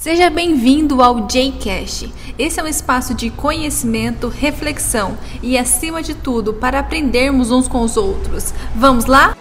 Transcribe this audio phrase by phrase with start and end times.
[0.00, 2.10] Seja bem-vindo ao JCast.
[2.38, 7.82] Esse é um espaço de conhecimento, reflexão e, acima de tudo, para aprendermos uns com
[7.82, 8.54] os outros.
[8.74, 9.36] Vamos lá?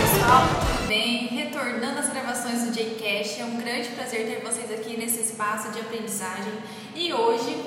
[0.00, 1.26] Pessoal, tudo bem?
[1.26, 5.80] Retornando às gravações do JCast, é um grande prazer ter vocês aqui nesse espaço de
[5.80, 6.52] aprendizagem.
[6.94, 7.63] E hoje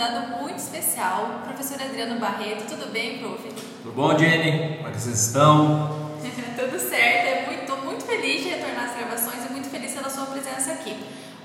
[0.00, 2.64] convidado muito especial, o professor Adriano Barreto.
[2.66, 3.42] Tudo bem, prof?
[3.82, 4.76] Tudo bom, Jenny?
[4.76, 5.90] Como é que vocês estão?
[6.56, 7.50] Tudo certo.
[7.52, 10.96] Estou muito, muito feliz de retornar às gravações e muito feliz pela sua presença aqui.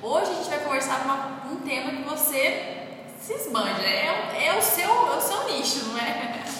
[0.01, 2.87] Hoje a gente vai conversar uma, um tema que você
[3.19, 3.81] se esbanja.
[3.81, 6.45] É, é, o seu, é o seu nicho, não é?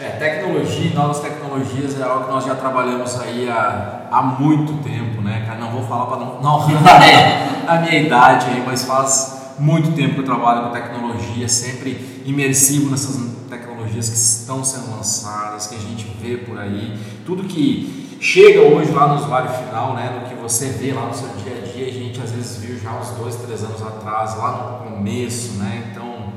[0.00, 5.20] É, tecnologia novas tecnologias é algo que nós já trabalhamos aí há, há muito tempo,
[5.20, 5.58] né, cara?
[5.58, 6.60] Não vou falar para não, não
[7.66, 12.90] a minha idade aí, mas faz muito tempo que eu trabalho com tecnologia, sempre imersivo
[12.90, 13.16] nessas
[13.48, 18.90] tecnologias que estão sendo lançadas, que a gente vê por aí, tudo que chega hoje
[18.90, 21.86] lá no usuário final, né, no que você vê lá no seu dia a dia,
[21.86, 25.90] a gente às vezes viu já uns dois, três anos atrás, lá no começo, né?
[25.90, 26.32] Então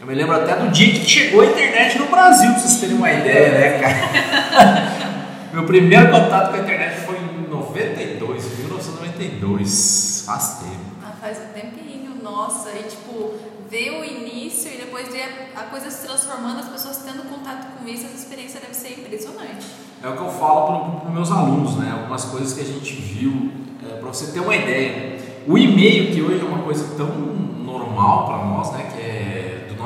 [0.00, 2.96] eu me lembro até do dia que chegou a internet no Brasil, pra vocês terem
[2.96, 5.00] uma ideia, né, cara?
[5.52, 10.22] Meu primeiro contato com a internet foi em 92, 1992.
[10.24, 10.90] Faz tempo.
[11.04, 12.70] Ah, faz um tempinho, nossa.
[12.70, 13.34] E tipo,
[13.68, 17.88] ver o início e depois ver a coisa se transformando, as pessoas tendo contato com
[17.88, 19.66] isso, essa experiência deve ser impressionante.
[20.02, 21.92] É o que eu falo para os meus alunos, né?
[21.92, 23.52] Algumas coisas que a gente viu,
[23.88, 25.20] é, para você ter uma ideia.
[25.46, 28.90] O e-mail, que hoje é uma coisa tão normal para nós, né?
[28.94, 29.40] Que é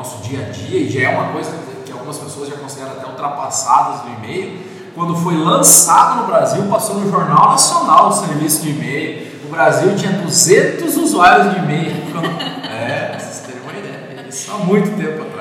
[0.05, 1.50] nosso dia a dia e já é uma coisa
[1.86, 4.74] que algumas pessoas já consideram até ultrapassadas do e-mail.
[4.94, 9.23] Quando foi lançado no Brasil, passou no Jornal Nacional o serviço de e-mail.
[9.55, 11.94] O Brasil tinha 200 usuários de e-mail.
[12.74, 14.27] É, vocês terem uma ideia.
[14.28, 15.33] Isso há muito tempo atrás.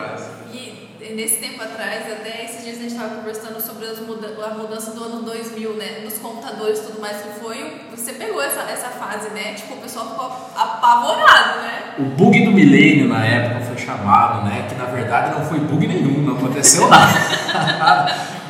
[1.16, 5.03] Nesse tempo atrás, até esses dias a gente estava conversando sobre muda a mudança do
[5.03, 6.02] ano 2000, né?
[6.03, 7.81] Nos computadores e tudo mais que foi.
[7.92, 9.54] Você pegou essa, essa fase, né?
[9.54, 11.93] Tipo, o pessoal ficou apavorado, né?
[11.99, 14.65] O bug do milênio na época foi chamado, né?
[14.67, 17.14] Que na verdade não foi bug nenhum, não aconteceu nada.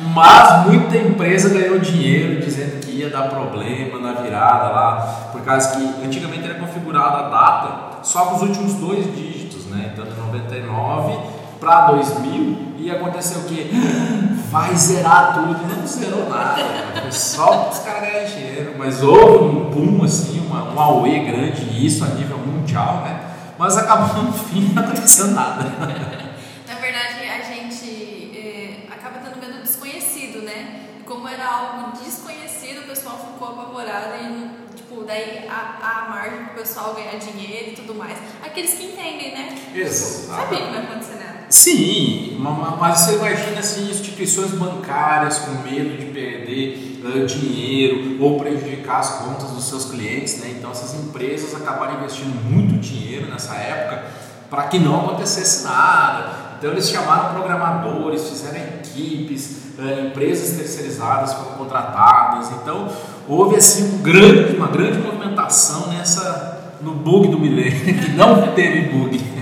[0.14, 5.76] Mas muita empresa ganhou dinheiro dizendo que ia dar problema na virada lá, por causa
[5.76, 9.90] que antigamente era configurada a data só com os últimos dois dígitos, né?
[9.92, 13.70] Então de 99 para 2000 e aconteceu o que?
[14.52, 16.62] Vai zerar tudo e não zerou nada.
[17.00, 21.62] Foi só os caras ganharem dinheiro, mas houve um boom assim, uma, um auê grande,
[21.62, 23.20] e isso a nível mundial, né?
[23.58, 25.64] Mas acabou no fim não acontecendo nada.
[26.68, 30.82] Na verdade, a gente é, acaba tendo medo desconhecido, né?
[31.04, 36.54] Como era algo desconhecido, o pessoal ficou apavorado e, tipo, daí a, a margem pro
[36.62, 38.18] pessoal ganhar dinheiro e tudo mais.
[38.44, 39.58] Aqueles que entendem, né?
[39.74, 40.28] Isso.
[40.28, 41.33] Sabia que vai acontecer nada.
[41.54, 42.36] Sim,
[42.80, 49.10] mas você imagina assim, instituições bancárias com medo de perder uh, dinheiro ou prejudicar as
[49.20, 50.52] contas dos seus clientes, né?
[50.58, 54.04] Então essas empresas acabaram investindo muito dinheiro nessa época
[54.50, 56.56] para que não acontecesse nada.
[56.58, 62.50] Então eles chamaram programadores, fizeram equipes, uh, empresas terceirizadas foram contratadas.
[62.50, 62.88] Então
[63.28, 68.88] houve assim um grande, uma grande movimentação nessa no bug do milênio, que não teve
[68.88, 69.33] bug.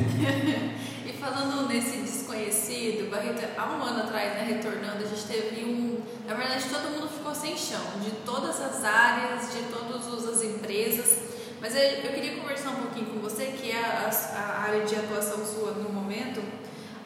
[8.61, 11.19] As áreas, de todas as empresas.
[11.61, 15.45] Mas eu queria conversar um pouquinho com você, que é a, a área de atuação
[15.47, 16.43] sua no momento.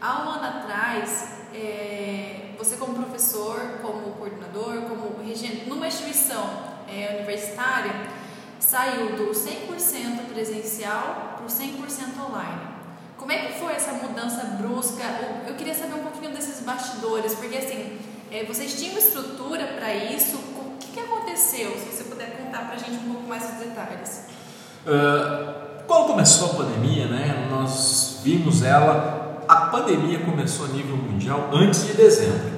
[0.01, 7.17] Há um ano atrás, é, você como professor, como coordenador, como regente, numa instituição é,
[7.17, 7.93] universitária,
[8.59, 12.77] saiu do 100% presencial para o 100% online.
[13.17, 15.03] Como é que foi essa mudança brusca?
[15.47, 17.99] Eu queria saber um pouquinho desses bastidores, porque assim,
[18.31, 20.39] é, vocês tinham estrutura para isso?
[21.37, 21.77] Aconteceu?
[21.79, 24.25] Se você puder contar para a gente um pouco mais os detalhes.
[24.87, 31.51] Uh, quando começou a pandemia, né, nós vimos ela, a pandemia começou a nível mundial
[31.53, 32.57] antes de dezembro.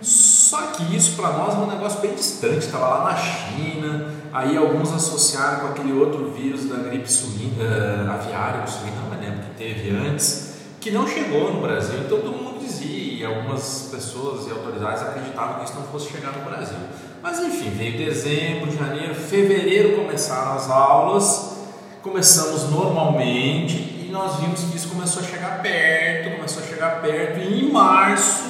[0.00, 4.56] Só que isso para nós é um negócio bem distante, estava lá na China, aí
[4.56, 9.44] alguns associaram com aquele outro vírus da gripe suína, uh, aviária, suína, não me lembro
[9.44, 14.46] que teve antes, que não chegou no Brasil, então todo mundo dizia, e algumas pessoas
[14.46, 16.76] e autoridades acreditavam que isso não fosse chegar no Brasil.
[17.24, 21.56] Mas enfim, veio dezembro, janeiro, fevereiro começaram as aulas,
[22.02, 27.40] começamos normalmente e nós vimos que isso começou a chegar perto, começou a chegar perto
[27.40, 28.44] e em março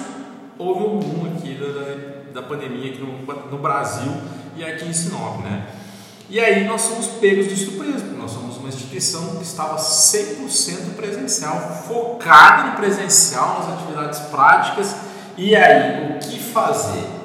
[0.58, 4.12] houve um boom aqui da, da pandemia aqui no, no Brasil
[4.56, 5.68] e aqui em Sinop, né?
[6.28, 10.96] E aí nós somos pegos de surpresa, porque nós somos uma instituição que estava 100%
[10.96, 14.96] presencial, focada no presencial, nas atividades práticas.
[15.38, 17.23] E aí, o que fazer?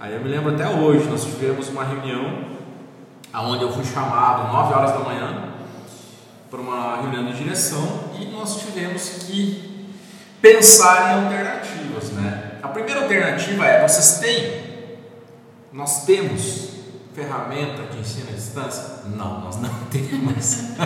[0.00, 2.44] Aí eu me lembro até hoje, nós tivemos uma reunião
[3.34, 5.54] onde eu fui chamado 9 horas da manhã
[6.48, 9.88] para uma reunião de direção e nós tivemos que
[10.40, 12.12] pensar em alternativas.
[12.12, 12.58] Né?
[12.62, 14.98] A primeira alternativa é: vocês têm,
[15.72, 16.68] nós temos
[17.12, 19.02] ferramenta de ensino à distância?
[19.06, 20.76] Não, nós não temos.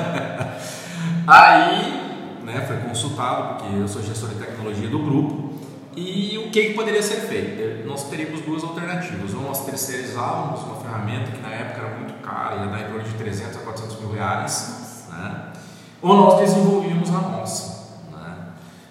[1.26, 5.51] Aí, né, foi consultado, porque eu sou gestor de tecnologia do grupo,
[5.94, 7.86] e o que, que poderia ser feito?
[7.86, 9.34] Nós teríamos duas alternativas.
[9.34, 13.02] Ou nós terceirizávamos uma ferramenta que na época era muito cara, ia dar em torno
[13.02, 15.52] de 300 a 400 mil reais, né?
[16.00, 17.98] ou nós desenvolvíamos a nossa.
[18.10, 18.36] Né?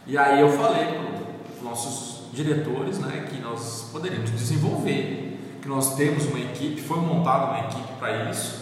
[0.06, 5.31] E aí eu falei para os nossos diretores né, que nós poderíamos desenvolver
[5.62, 8.62] que nós temos uma equipe, foi montada uma equipe para isso.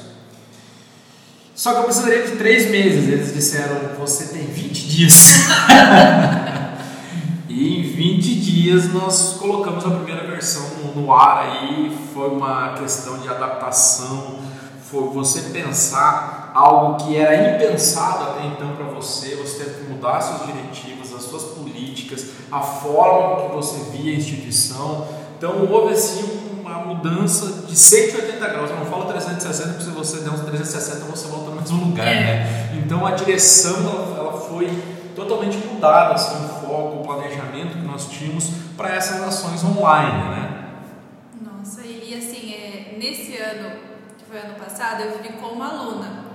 [1.56, 3.08] Só que eu precisaria de três meses.
[3.08, 5.48] Eles disseram: você tem 20 dias.
[7.50, 10.62] e em 20 dias nós colocamos a primeira versão
[10.96, 11.98] no ar aí.
[12.14, 14.38] Foi uma questão de adaptação,
[14.84, 19.36] foi você pensar algo que era impensado até então para você.
[19.38, 24.16] Você teve que mudar seus diretivos, as suas políticas, a forma que você via a
[24.16, 25.08] instituição.
[25.36, 28.70] Então houve assim uma mudança de 180 graus.
[28.70, 32.08] Eu não falo 360 porque se você der uns 360 você volta no mesmo lugar,
[32.08, 32.20] é.
[32.20, 32.82] né?
[32.86, 34.70] Então a direção ela, ela foi
[35.16, 36.59] totalmente mudada, assim,
[37.10, 40.66] planejamento que nós tínhamos para essas ações online, né?
[41.42, 43.80] Nossa, e, assim, é, nesse ano,
[44.16, 46.26] que foi ano passado, eu vivi como aluna.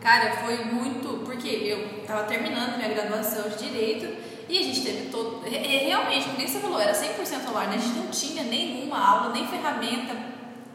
[0.00, 1.24] Cara, foi muito.
[1.24, 4.06] Porque eu estava terminando minha graduação de Direito
[4.48, 5.42] e a gente teve todo.
[5.44, 7.76] Realmente, como você falou, era 100% online.
[7.76, 10.14] A gente não tinha nenhuma aula, nem ferramenta,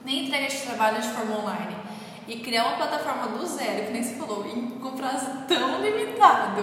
[0.04, 1.76] nem entrega de trabalho de forma online.
[2.28, 6.62] E criar uma plataforma do zero, que nem você falou, com prazo tão limitado.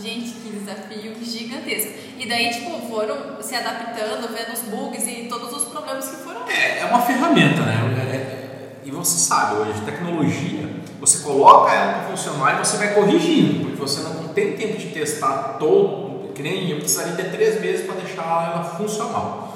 [0.00, 1.92] Gente, que desafio gigantesco.
[2.18, 6.48] E daí, tipo, foram se adaptando, vendo os bugs e todos os problemas que foram.
[6.48, 7.74] É, é uma ferramenta, né?
[7.98, 10.68] É, é, e você sabe, hoje, tecnologia,
[10.98, 14.86] você coloca ela para funcionar e você vai corrigindo, porque você não tem tempo de
[14.88, 19.51] testar todo que nem eu precisaria ter três meses para deixar ela funcional.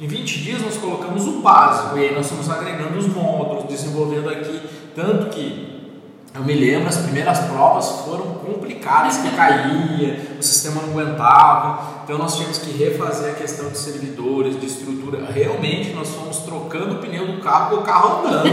[0.00, 4.30] Em 20 dias nós colocamos o básico e aí nós estamos agregando os módulos, desenvolvendo
[4.30, 4.62] aqui,
[4.94, 5.76] tanto que
[6.32, 12.16] eu me lembro, as primeiras provas foram complicadas, que caía, o sistema não aguentava, então
[12.16, 15.26] nós tínhamos que refazer a questão de servidores, de estrutura.
[15.32, 18.48] Realmente nós fomos trocando o pneu do carro com o carro andando.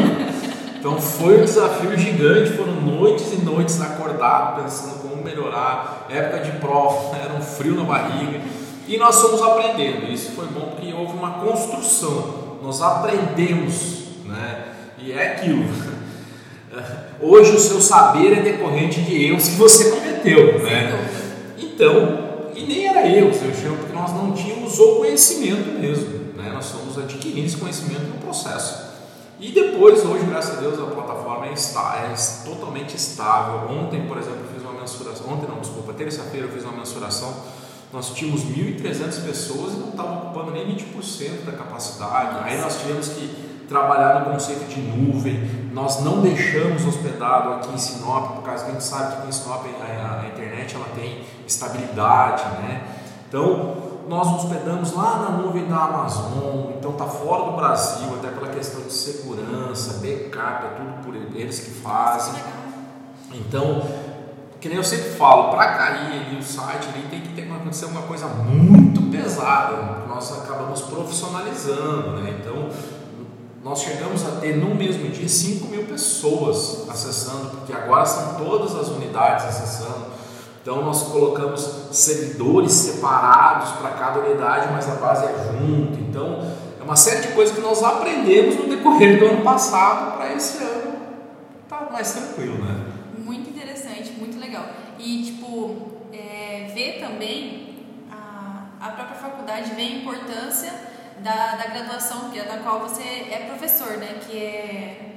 [0.80, 6.58] Então foi um desafio gigante, foram noites e noites acordado pensando como melhorar, época de
[6.58, 8.42] prova, era um frio na barriga.
[8.88, 14.74] E nós fomos aprendendo, isso foi bom porque houve uma construção, nós aprendemos, né?
[15.00, 15.66] E é aquilo.
[17.20, 21.10] Hoje o seu saber é decorrente de erros que você cometeu, né?
[21.58, 26.52] Então, e nem era erros, eu chamo porque nós não tínhamos o conhecimento mesmo, né?
[26.54, 28.86] Nós fomos adquirindo esse conhecimento no processo.
[29.40, 33.70] E depois, hoje, graças a Deus, a plataforma é, está, é totalmente estável.
[33.70, 37.34] Ontem, por exemplo, eu fiz uma mensuração, ontem não, desculpa, terça-feira eu fiz uma mensuração,
[37.96, 42.40] nós tínhamos 1.300 pessoas e não estava ocupando nem 20% da capacidade.
[42.44, 47.78] Aí nós tivemos que trabalhar no conceito de nuvem, nós não deixamos hospedado aqui em
[47.78, 50.88] Sinop, por causa que a gente sabe que aqui em Sinop a, a internet ela
[50.94, 52.84] tem estabilidade, né?
[53.30, 53.78] Então,
[54.10, 58.82] nós hospedamos lá na nuvem da Amazon, então está fora do Brasil, até pela questão
[58.82, 62.36] de segurança, backup, é tudo por eles que fazem.
[63.34, 63.82] Então,
[64.66, 67.86] que nem eu sempre falo, para cair ali o site ali tem que ter acontecer
[67.86, 72.36] uma coisa muito pesada, nós acabamos profissionalizando, né?
[72.40, 72.70] Então,
[73.64, 78.76] nós chegamos a ter no mesmo dia 5 mil pessoas acessando, porque agora são todas
[78.76, 80.06] as unidades acessando.
[80.62, 86.00] Então nós colocamos servidores separados para cada unidade, mas a base é junto.
[86.00, 90.34] Então é uma série de coisas que nós aprendemos no decorrer do ano passado para
[90.34, 90.96] esse ano
[91.68, 92.86] tá mais tranquilo, né?
[93.18, 94.66] Muito interessante, muito legal.
[95.06, 97.76] E tipo, é, ver também
[98.12, 100.74] a, a própria faculdade, ver a importância
[101.20, 104.20] da, da graduação, que é da qual você é professor, né?
[104.26, 105.12] Que é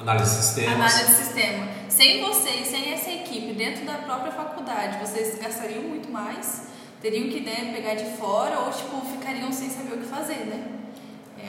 [0.00, 0.74] Análise de sistemas.
[0.74, 1.68] Análise de sistema.
[1.88, 6.68] Sem vocês, sem essa equipe dentro da própria faculdade, vocês gastariam muito mais,
[7.02, 10.64] teriam que né, pegar de fora ou tipo, ficariam sem saber o que fazer, né?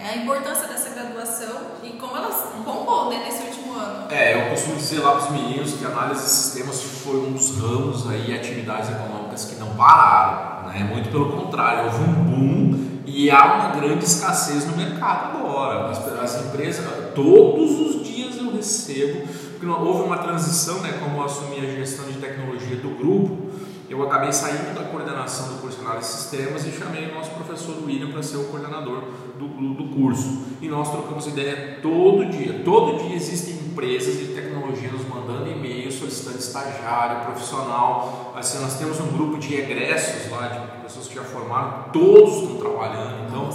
[0.02, 2.30] É a importância dessa graduação e como ela
[2.64, 4.10] bombou né, nesse último ano.
[4.10, 7.34] É, eu costumo dizer lá para os meninos que a análise de sistemas foi um
[7.34, 10.90] dos ramos aí, atividades econômicas que não pararam, né?
[10.90, 15.90] Muito pelo contrário, houve um boom e há uma grande escassez no mercado agora.
[15.90, 21.26] As, as empresas, todos os dias eu recebo, porque houve uma transição, né, como eu
[21.26, 23.50] assumi a gestão de tecnologia do grupo,
[23.90, 27.32] eu acabei saindo da coordenação do curso de análise de sistemas e chamei o nosso
[27.32, 29.04] professor William para ser o coordenador
[29.48, 30.44] do, do curso.
[30.62, 32.62] E nós trocamos ideia todo dia.
[32.66, 38.34] Todo dia existem empresas de tecnologia nos mandando e-mails, solicitando estagiário, profissional.
[38.36, 42.58] Assim, nós temos um grupo de egressos lá, de pessoas que já formaram, todos estão
[42.58, 43.26] trabalhando.
[43.28, 43.50] Então,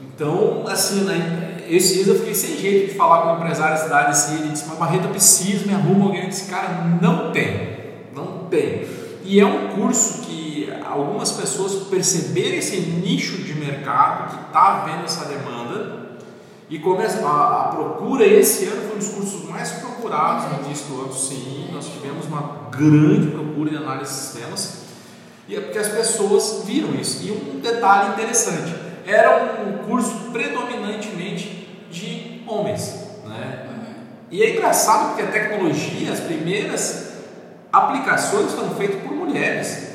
[0.00, 3.82] então assim, né, esse dia eu fiquei sem jeito de falar com o empresário da
[3.82, 6.22] cidade assim, ele disse, mas Barreto, eu preciso, me arruma alguém.
[6.22, 7.78] Eu disse, cara, não tem,
[8.14, 8.86] não tem.
[9.24, 10.47] E é um curso que
[10.88, 16.08] algumas pessoas perceberam esse nicho de mercado que está havendo essa demanda
[16.70, 20.86] e começa a, a, procura esse ano foi um dos cursos mais procurados no início
[20.86, 21.68] do ano, sim.
[21.72, 24.78] Nós tivemos uma grande procura de análise de sistemas
[25.48, 27.26] e é porque as pessoas viram isso.
[27.26, 28.74] E um detalhe interessante,
[29.06, 33.68] era um curso predominantemente de homens, né?
[34.30, 37.12] E é engraçado porque a tecnologia, as primeiras
[37.72, 39.87] aplicações foram feitas por mulheres.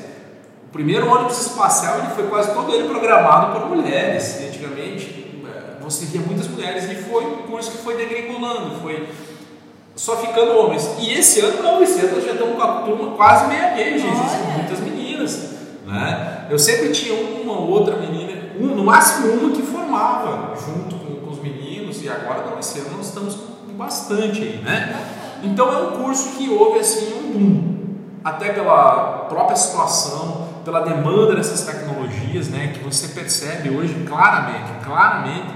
[0.74, 4.42] O primeiro ônibus espacial ele foi quase todo ele programado por mulheres.
[4.42, 9.08] E antigamente é, você via muitas mulheres e foi um curso que foi degringolando, foi
[9.96, 10.90] só ficando homens.
[10.98, 14.00] E esse ano não, esse ano nós já estamos com a turma quase meia meia,
[14.00, 14.18] gente.
[14.58, 15.52] Muitas meninas.
[15.86, 16.48] Né?
[16.50, 21.16] Eu sempre tinha uma ou outra menina, um, no máximo uma que formava junto com,
[21.18, 25.40] com os meninos, e agora não, esse ano nós estamos com bastante aí, né?
[25.44, 27.74] Então é um curso que houve assim um boom,
[28.24, 35.52] até pela própria situação, pela demanda dessas tecnologias, né, que você percebe hoje claramente, claramente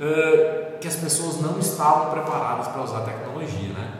[0.00, 3.92] uh, que as pessoas não estavam preparadas para usar a tecnologia, né?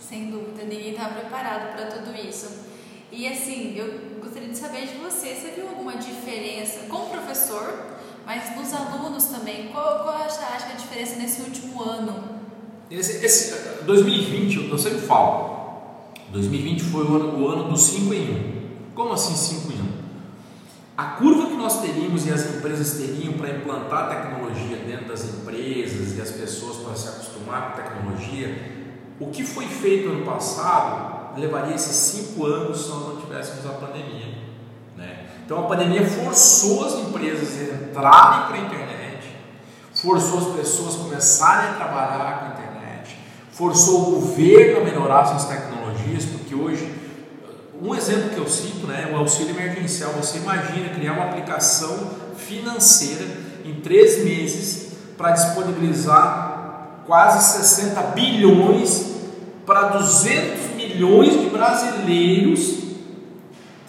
[0.00, 2.66] Sem dúvida, ninguém estava preparado para tudo isso.
[3.12, 7.98] E assim, eu gostaria de saber de você, você viu alguma diferença com o professor,
[8.26, 9.68] mas nos alunos também?
[9.68, 12.38] Qual, qual você acha que é a diferença nesse último ano
[12.90, 15.58] esse, esse, 2020, eu sempre falo,
[16.30, 18.57] 2020 foi o ano, o ano do 5 em 1.
[18.98, 19.88] Como assim 5 em 1?
[20.96, 26.18] A curva que nós teríamos e as empresas teriam para implantar tecnologia dentro das empresas
[26.18, 28.72] e as pessoas para se acostumar com tecnologia,
[29.20, 33.74] o que foi feito ano passado levaria esses 5 anos se nós não tivéssemos a
[33.74, 34.36] pandemia.
[34.96, 35.26] Né?
[35.46, 39.28] Então a pandemia forçou as empresas a entrarem para a internet,
[39.94, 42.68] forçou as pessoas a começarem a trabalhar com a internet
[43.58, 46.94] forçou o governo a melhorar suas tecnologias, porque hoje,
[47.80, 50.12] um exemplo que eu cito né, é o auxílio emergencial.
[50.12, 53.24] Você imagina criar uma aplicação financeira
[53.64, 59.16] em três meses para disponibilizar quase 60 bilhões
[59.64, 62.78] para 200 milhões de brasileiros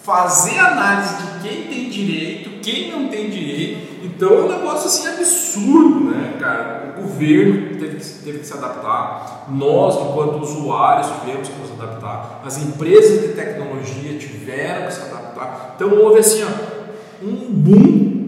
[0.03, 4.05] fazer análise de quem tem direito, quem não tem direito.
[4.05, 6.95] Então é um negócio assim absurdo, né, cara?
[6.97, 12.41] O governo teve que, teve que se adaptar, nós, enquanto usuários, tivemos que nos adaptar,
[12.45, 15.73] as empresas de tecnologia tiveram que se adaptar.
[15.75, 18.19] Então houve assim, ó, um boom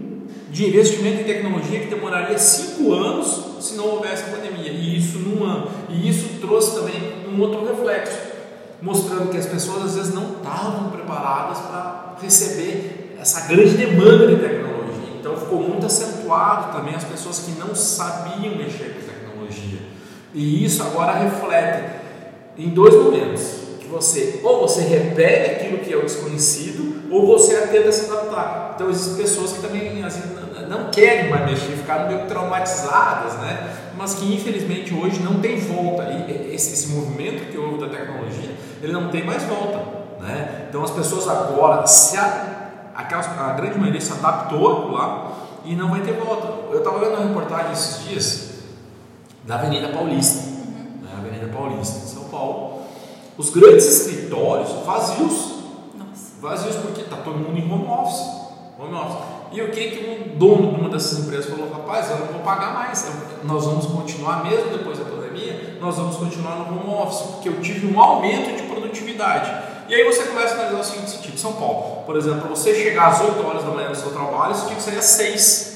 [0.50, 4.70] de investimento em tecnologia que demoraria cinco anos se não houvesse a pandemia.
[4.70, 5.68] E isso num ano.
[5.88, 6.94] E isso trouxe também
[7.32, 8.32] um outro reflexo
[8.82, 14.36] mostrando que as pessoas às vezes não estavam preparadas para receber essa grande demanda de
[14.36, 15.16] tecnologia.
[15.18, 19.78] Então ficou muito acentuado também as pessoas que não sabiam mexer com tecnologia.
[20.34, 22.00] E isso agora reflete
[22.58, 23.62] em dois momentos.
[23.78, 28.72] Que você ou você repele aquilo que é o desconhecido, ou você tenta se adaptar.
[28.74, 30.22] Então existem pessoas que também assim,
[30.68, 33.76] não querem mais mexer, ficaram meio traumatizadas, né?
[33.96, 36.02] mas que infelizmente hoje não tem volta.
[36.04, 38.50] E esse, esse movimento que houve da tecnologia,
[38.82, 39.78] ele não tem mais volta.
[40.18, 40.66] Né?
[40.68, 42.16] Então as pessoas agora, se
[42.94, 45.32] aquelas, a grande maioria se adaptou lá
[45.64, 46.48] e não vai ter volta.
[46.70, 48.50] Eu estava vendo uma reportagem esses dias
[49.44, 51.02] da Avenida Paulista, uhum.
[51.02, 51.10] né?
[51.16, 52.82] Avenida Paulista, em São Paulo.
[53.36, 55.62] Os grandes escritórios vazios.
[55.94, 56.32] Nossa.
[56.40, 58.42] Vazios porque está todo mundo em home office.
[58.78, 59.32] Home office.
[59.52, 61.70] E o que, que o dono de uma dessas empresas falou?
[61.70, 63.06] Rapaz, eu não vou pagar mais,
[63.44, 67.60] nós vamos continuar mesmo depois da pandemia, nós vamos continuar no home office, porque eu
[67.60, 69.71] tive um aumento de produtividade.
[69.88, 73.08] E aí você começa a analisar o seguinte sentido: São Paulo, por exemplo, você chegar
[73.08, 75.72] às 8 horas da manhã no seu trabalho, você tinha que às 6.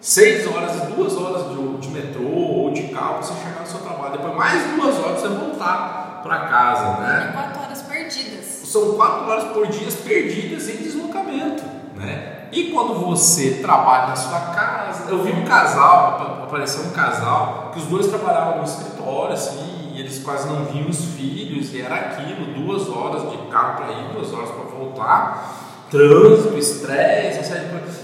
[0.00, 3.66] 6 horas e 2 horas de, de metrô ou de carro para você chegar no
[3.66, 4.12] seu trabalho.
[4.12, 7.00] Depois mais 2 horas para você voltar para casa.
[7.00, 7.30] Né?
[7.34, 8.44] 4 horas perdidas.
[8.64, 11.62] São 4 horas por dia perdidas em deslocamento.
[11.96, 12.46] Né?
[12.52, 17.78] E quando você trabalha na sua casa, eu vi um casal, apareceu um casal, que
[17.78, 21.94] os dois trabalhavam no escritório, assim, e eles quase não viam os filhos, e era
[21.94, 27.66] aquilo, duas horas de carro para ir, duas horas para voltar, trânsito, estresse, uma série
[27.66, 28.00] de coisas.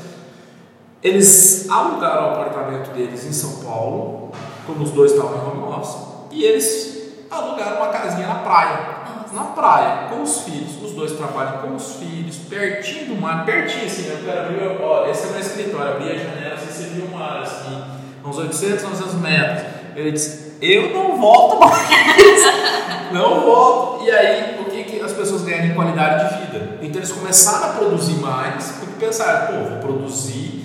[1.03, 4.31] Eles alugaram o apartamento deles em São Paulo,
[4.67, 5.97] quando os dois estavam em home office,
[6.33, 8.97] E eles alugaram uma casinha na praia.
[9.33, 10.83] Na praia, com os filhos.
[10.83, 14.07] Os dois trabalham com os filhos, pertinho do mar, pertinho assim.
[14.09, 17.41] Eu quero abrir, ó, esse é meu escritório, abri a janela, você viu o mar
[17.43, 17.85] assim,
[18.23, 19.63] uns 800, 900 metros.
[19.95, 22.43] Ele disse: Eu não volto mais,
[23.13, 24.05] não volto.
[24.05, 26.79] E aí, o que, que as pessoas ganham em qualidade de vida?
[26.83, 30.65] Então eles começaram a produzir mais, porque pensaram: pô, vou produzir,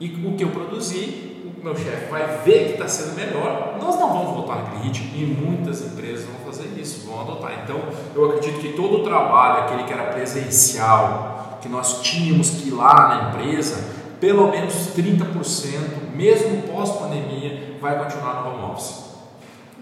[0.00, 3.98] e o que eu produzi o meu chefe vai ver que está sendo melhor, nós
[3.98, 7.62] não vamos voltar naquele ritmo e muitas empresas vão fazer isso, vão adotar.
[7.64, 7.80] Então,
[8.14, 12.72] eu acredito que todo o trabalho, aquele que era presencial, que nós tínhamos que ir
[12.72, 13.82] lá na empresa,
[14.20, 19.04] pelo menos 30%, mesmo pós-pandemia, vai continuar no home office.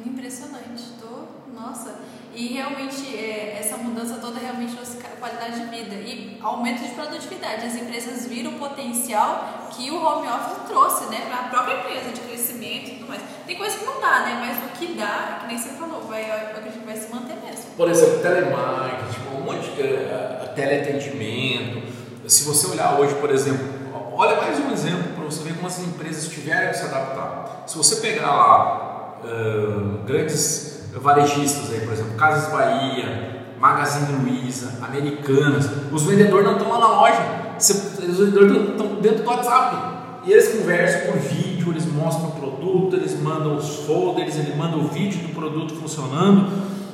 [0.05, 2.01] Impressionante, tô, nossa.
[2.35, 7.67] E realmente é, essa mudança toda realmente trouxe qualidade de vida e aumento de produtividade.
[7.67, 12.11] As empresas viram o potencial que o home office trouxe, né, para a própria empresa
[12.11, 13.23] de crescimento e tudo mais.
[13.47, 16.29] Tem coisa que não dá, né, mas o que dá, que nem você falou, vai,
[16.29, 17.65] eu acredito que vai se manter mesmo.
[17.77, 21.83] Por exemplo, telemarketing, um monte de uh, teleatendimento.
[22.27, 23.82] Se você olhar hoje, por exemplo,
[24.23, 27.65] olha mais um exemplo para você ver como as empresas tiveram que se adaptar.
[27.67, 35.69] Se você pegar lá uh, grandes varejistas aí, por exemplo, Casas Bahia, Magazine Luiza, Americanas,
[35.91, 37.21] os vendedores não estão lá na loja,
[37.59, 39.93] os vendedores estão dentro do WhatsApp.
[40.25, 44.83] E eles conversam por vídeo, eles mostram o produto, eles mandam os folders, eles mandam
[44.83, 46.49] o vídeo do produto funcionando,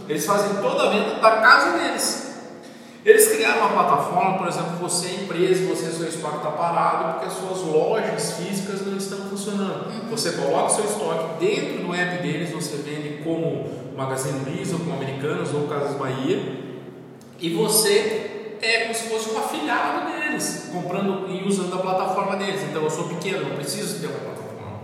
[0.08, 2.27] eles fazem toda a venda da casa deles.
[3.08, 7.24] Eles criaram uma plataforma, por exemplo, você é empresa, você seu estoque está parado porque
[7.24, 9.86] as suas lojas físicas não estão funcionando.
[9.86, 10.10] Uhum.
[10.10, 14.92] Você coloca seu estoque dentro do app deles, você vende como Magazine Luiza, ou como
[14.92, 16.38] Americanas, ou Casas Bahia,
[17.40, 22.60] e você é como se fosse um afiliado deles, comprando e usando a plataforma deles.
[22.68, 24.80] Então eu sou pequeno, não preciso ter uma plataforma.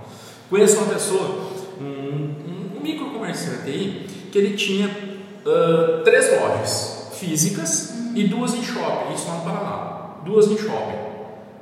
[0.49, 7.11] Conheço uma pessoa, um, um, um micro comerciante aí, que ele tinha uh, três lojas
[7.19, 10.99] físicas e duas em shopping, isso lá no Paraná, duas em shopping.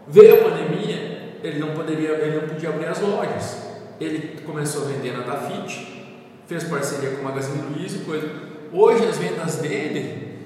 [0.07, 3.57] Veio a pandemia, ele não poderia, ele não podia abrir as lojas.
[4.01, 6.13] Ele começou a vender na Dafit,
[6.47, 8.29] fez parceria com o Magazine Luiza e coisa.
[8.73, 10.39] Hoje as vendas dele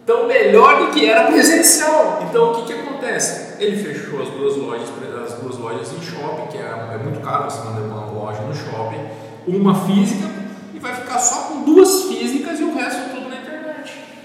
[0.00, 2.26] estão melhor do que era presencial.
[2.28, 3.62] Então o que, que acontece?
[3.62, 4.88] Ele fechou as duas lojas,
[5.24, 8.54] as duas lojas em shopping, que é, é muito caro você manter uma loja no
[8.54, 9.00] shopping,
[9.46, 10.28] uma física
[10.74, 13.13] e vai ficar só com duas físicas e o resto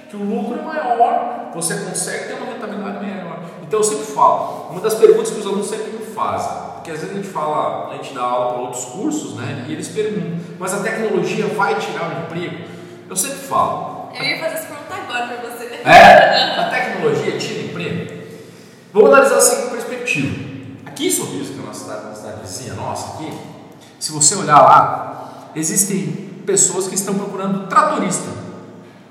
[0.09, 3.39] que o lucro é maior, você consegue ter uma rentabilidade maior.
[3.61, 6.99] Então eu sempre falo, uma das perguntas que os alunos sempre me fazem, porque às
[6.99, 9.65] vezes a gente fala, a gente dá aula para outros cursos, né?
[9.67, 12.65] E eles perguntam, mas a tecnologia vai tirar o emprego?
[13.07, 14.09] Eu sempre falo.
[14.15, 15.65] Eu ia fazer essa pergunta agora para você.
[15.85, 16.59] É?
[16.59, 18.19] A tecnologia tira emprego?
[18.91, 20.49] Vamos analisar a seguinte perspectiva.
[20.85, 23.31] Aqui em Sorriso, que é uma cidade, uma cidadezinha nossa aqui,
[23.99, 26.07] se você olhar lá, existem
[26.45, 28.29] pessoas que estão procurando tratorista.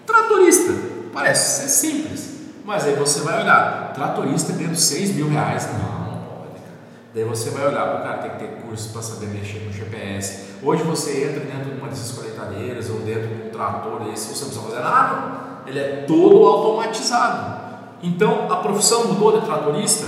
[0.05, 0.88] Tratorista.
[1.13, 6.23] Parece ser simples, mas aí você vai olhar, tratorista ganhando 6 mil reais, não, não
[6.23, 6.63] pode.
[7.15, 10.49] Daí você vai olhar, o cara tem que ter curso para saber mexer no GPS.
[10.63, 14.45] Hoje você entra dentro de uma dessas colheitadeiras ou dentro de um trator esse, você
[14.45, 17.59] não precisa fazer nada, ele é todo automatizado.
[18.03, 20.07] Então a profissão mudou de tratorista?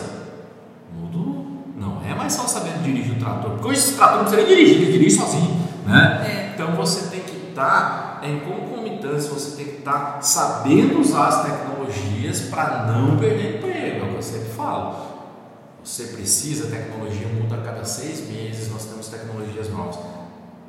[0.93, 1.65] Mudou.
[1.77, 4.55] Não é mais só saber dirigir o trator, porque hoje esse trator não precisa nem
[4.55, 5.61] dirigir, ele dirige sozinho.
[5.87, 6.27] Né?
[6.27, 6.55] É.
[6.55, 7.53] Então você tem que
[8.21, 14.05] estar em concomitância, você tem que estar sabendo usar as tecnologias para não perder emprego,
[14.05, 15.11] é o que eu sempre falo.
[15.83, 19.99] Você precisa, a tecnologia muda a cada seis meses, nós temos tecnologias novas.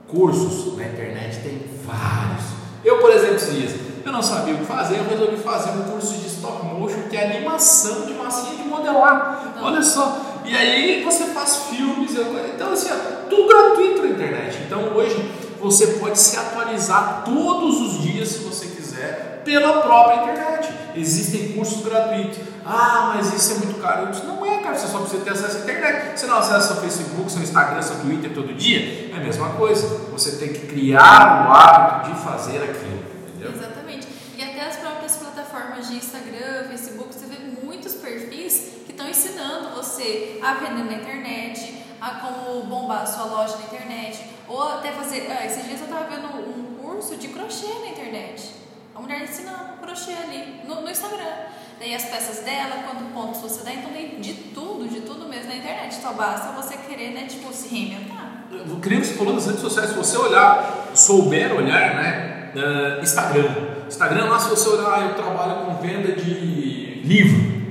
[0.07, 2.45] Cursos na internet tem vários.
[2.83, 6.17] Eu, por exemplo, dias, eu não sabia o que fazer, eu resolvi fazer um curso
[6.17, 9.53] de stop motion, que é animação de massinha de modelar.
[9.61, 10.41] Olha só.
[10.43, 12.11] E aí você faz filmes,
[12.53, 12.89] então assim,
[13.29, 14.57] tudo gratuito na internet.
[14.65, 15.31] Então hoje
[15.61, 20.69] você pode se atualizar todos os dias, se você quiser, pela própria internet.
[20.95, 22.39] Existem cursos gratuitos.
[22.65, 24.03] Ah, mas isso é muito caro.
[24.03, 26.19] Eu disse, não é, cara, você só precisa ter acesso à internet.
[26.19, 29.09] Você não acessa seu Facebook, seu Instagram, seu Twitter todo dia?
[29.13, 29.87] É a mesma coisa.
[30.11, 33.03] Você tem que criar o hábito de fazer aquilo.
[33.29, 33.51] Entendeu?
[33.51, 34.07] Exatamente.
[34.37, 39.75] E até as próprias plataformas de Instagram, Facebook, você vê muitos perfis que estão ensinando
[39.75, 41.70] você a vender na internet,
[42.01, 45.27] a como bombar a sua loja na internet, ou até fazer.
[45.29, 48.53] Ah, esses dias eu estava vendo um curso de crochê na internet.
[48.95, 51.51] A mulher ensinando crochê ali no, no Instagram.
[51.79, 55.47] Daí as peças dela, quantos pontos você dá, então tem de tudo, de tudo mesmo
[55.47, 55.95] na internet.
[55.95, 58.45] Só basta você querer, né, tipo, se reinventar.
[58.51, 63.49] O que você falou nas redes sociais, se você olhar, souber olhar, né, uh, Instagram.
[63.87, 67.61] Instagram lá, se você olhar, ah, eu trabalho com venda de livro.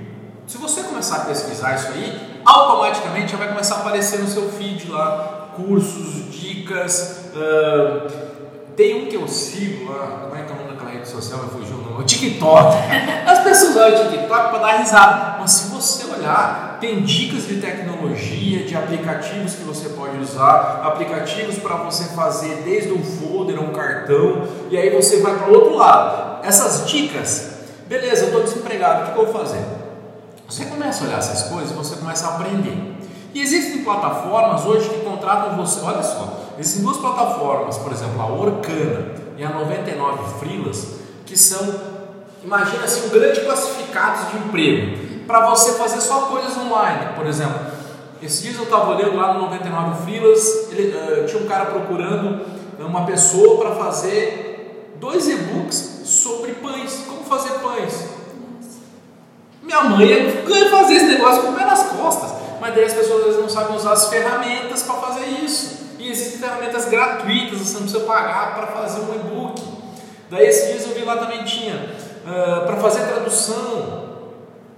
[0.46, 4.50] Se você começar a pesquisar isso aí, automaticamente já vai começar a aparecer no seu
[4.50, 7.30] feed lá cursos, dicas.
[7.34, 8.30] Uh,
[8.76, 11.40] tem um que eu sigo lá, como é que é o nome daquela rede social?
[11.44, 12.02] Me fugiu o nome.
[12.02, 12.76] O TikTok.
[13.26, 15.36] As pessoas usam o TikTok para dar risada.
[15.38, 21.58] Mas se você olhar, tem dicas de tecnologia, de aplicativos que você pode usar, aplicativos
[21.58, 25.76] para você fazer desde um folder, um cartão, e aí você vai para o outro
[25.76, 26.44] lado.
[26.44, 27.50] Essas dicas,
[27.86, 29.79] beleza, eu estou desempregado, o que eu vou fazer?
[30.50, 32.76] Você começa a olhar essas coisas você começa a aprender.
[33.32, 38.26] E existem plataformas hoje que contratam você, olha só, existem duas plataformas, por exemplo, a
[38.26, 40.88] Orkana e a 99 Freelas,
[41.24, 41.72] que são,
[42.42, 47.70] imagina assim, um grande classificados de emprego, para você fazer só coisas online, por exemplo.
[48.20, 52.44] Esses dias eu estava olhando lá no 99 Freelas, ele, uh, tinha um cara procurando
[52.80, 58.09] uma pessoa para fazer dois e-books sobre pães, como fazer pães.
[59.70, 63.20] Minha mãe ia fazer esse negócio com o pé nas costas mas daí as pessoas
[63.20, 65.80] às vezes não sabem usar as ferramentas para fazer isso.
[65.98, 69.62] E existem ferramentas gratuitas, você não precisa pagar para fazer um e-book.
[70.30, 74.10] Daí esses dias eu vi lá também tinha uh, para fazer tradução.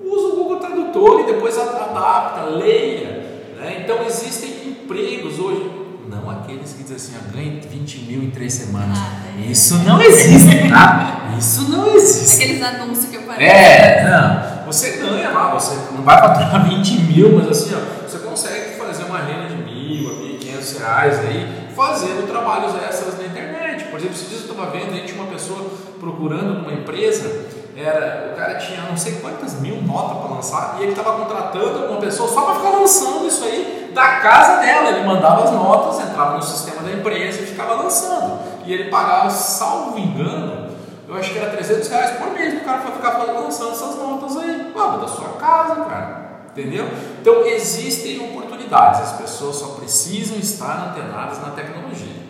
[0.00, 3.50] Usa o Google Tradutor e depois adapta, leia.
[3.57, 3.83] Né?
[3.85, 5.70] Então existem empregos hoje,
[6.09, 8.98] não aqueles que dizem assim, ah, ganhe 20 mil em três semanas.
[8.98, 9.50] Ah, é.
[9.50, 11.31] Isso não existe, tá?
[11.38, 12.42] Isso não existe.
[12.42, 13.48] Aqueles anúncios que aparecem.
[13.48, 14.51] É, não.
[14.72, 19.04] Você ganha lá, você não vai faturar 20 mil, mas assim, ó, você consegue fazer
[19.04, 23.85] uma renda de mil a mil quinhentos reais aí, fazendo trabalhos extras na internet.
[23.85, 25.58] Por exemplo, esses dias eu estava vendo, aí tinha uma pessoa
[26.00, 27.44] procurando numa empresa,
[27.76, 31.90] era, o cara tinha não sei quantas mil notas para lançar, e ele estava contratando
[31.90, 34.88] uma pessoa só para ficar lançando isso aí da casa dela.
[34.88, 38.40] Ele mandava as notas, entrava no sistema da empresa e ficava lançando.
[38.64, 40.51] E ele pagava, salvo engano,
[41.12, 44.35] eu acho que era 300 reais por mês para o cara ficar lançando essas notas
[44.38, 44.70] aí.
[44.72, 46.22] Pô, da sua casa, cara.
[46.51, 46.88] Entendeu?
[47.20, 52.22] Então existem oportunidades, as pessoas só precisam estar antenadas na tecnologia.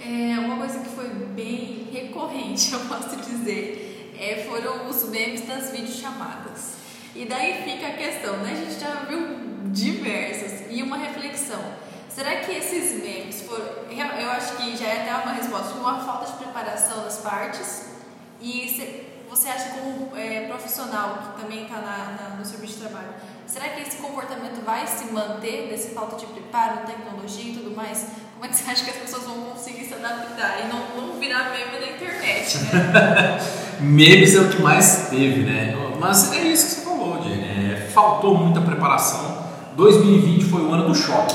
[0.00, 5.70] É, uma coisa que foi bem recorrente, eu posso dizer, é, foram os memes das
[5.70, 6.78] videochamadas.
[7.14, 8.52] E daí fica a questão, né?
[8.52, 11.60] A gente já viu diversas e uma reflexão.
[12.08, 13.66] Será que esses memes foram.
[13.90, 17.97] Eu acho que já é até uma resposta, uma falta de preparação das partes
[18.40, 23.08] e você acha como é, profissional que também está no serviço de trabalho,
[23.46, 28.06] será que esse comportamento vai se manter desse falta de preparo, tecnologia e tudo mais?
[28.34, 31.18] Como é que você acha que as pessoas vão conseguir se adaptar e não, não
[31.18, 33.38] virar meme na internet, né?
[33.80, 35.76] Memes é o que mais teve, né?
[36.00, 37.44] Mas é isso que você falou, Jenny.
[37.44, 39.46] É, faltou muita preparação.
[39.76, 41.34] 2020 foi o ano do choque.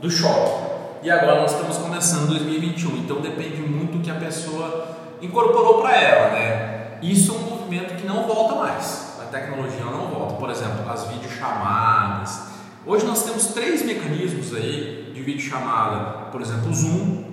[0.00, 0.70] Do choque.
[1.02, 2.96] E agora nós estamos começando 2021.
[2.98, 6.98] Então depende muito do que a pessoa incorporou para ela, né?
[7.02, 9.18] Isso é um movimento que não volta mais.
[9.20, 10.34] A tecnologia não volta.
[10.34, 12.42] Por exemplo, as videochamadas.
[12.86, 16.30] Hoje nós temos três mecanismos aí de videochamada.
[16.30, 17.24] Por exemplo, o Zoom,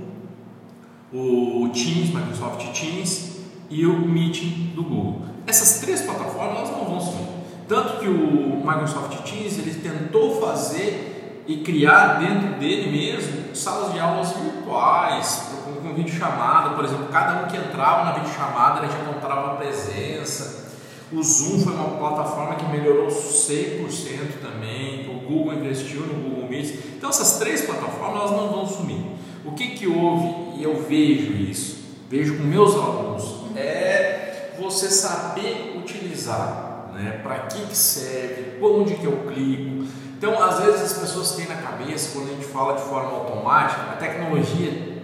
[1.14, 3.38] o Teams, Microsoft Teams
[3.70, 5.22] e o Meeting do Google.
[5.46, 7.28] Essas três plataformas não vão sumir.
[7.68, 14.00] Tanto que o Microsoft Teams ele tentou fazer e criar dentro dele mesmo salas de
[14.00, 19.56] aulas virtuais com videochamada, por exemplo, cada um que entrava na videochamada ele já encontrava
[19.56, 20.68] presença.
[21.12, 25.10] O Zoom foi uma plataforma que melhorou 100% também.
[25.10, 26.76] O Google investiu no Google Meet.
[26.98, 29.06] Então essas três plataformas elas não vão sumir.
[29.46, 31.78] O que que houve e eu vejo isso,
[32.10, 37.22] vejo com meus alunos, é você saber utilizar, né?
[37.24, 39.88] Para que que serve, onde que eu clico.
[40.18, 43.82] Então às vezes as pessoas têm na cabeça quando a gente fala de forma automática,
[43.92, 44.97] a tecnologia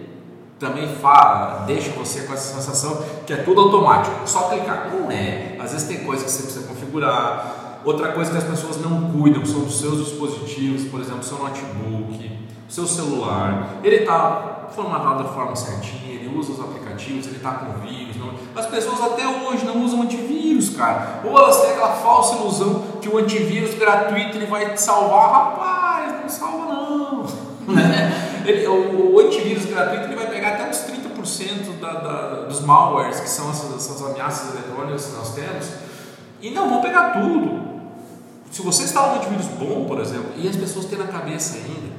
[0.58, 4.90] também fala, deixa você com essa sensação que é tudo automático, só clicar.
[4.92, 5.56] Não é.
[5.58, 7.80] Às vezes tem coisas que você precisa configurar.
[7.84, 12.38] Outra coisa que as pessoas não cuidam são os seus dispositivos, por exemplo, seu notebook,
[12.68, 13.74] seu celular.
[13.82, 18.16] Ele está formatado da forma certinha, ele usa os aplicativos, ele está com vírus.
[18.16, 18.30] Não...
[18.56, 21.20] As pessoas até hoje não usam antivírus, cara.
[21.24, 25.30] Ou elas têm aquela falsa ilusão que o antivírus gratuito ele vai te salvar.
[25.30, 27.26] Rapaz, não salva não.
[28.44, 33.20] Ele, o, o, antivírus gratuito ele vai pegar até uns 30% da, da, dos malwares,
[33.20, 35.68] que são essas, essas ameaças eletrônicas que nós temos,
[36.40, 37.64] e não vão pegar tudo.
[38.50, 41.94] Se você instala um antivírus bom, por exemplo, e as pessoas têm na cabeça ainda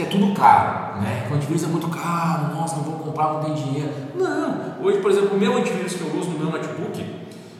[0.00, 1.24] que é tudo caro, né?
[1.26, 3.92] Que o antivírus é muito caro, nossa, não vou comprar, não tem dinheiro.
[4.14, 7.04] Não, hoje, por exemplo, o meu antivírus que eu uso no meu notebook,